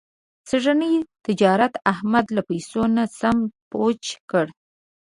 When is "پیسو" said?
2.49-2.81